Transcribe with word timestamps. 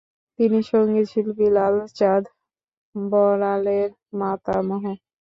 তিনি 0.39 0.59
সঙ্গীতশিল্পী 0.71 1.45
লালচাঁদ 1.55 2.23
বড়ালের 2.95 3.89
মাতামহ। 4.19 4.83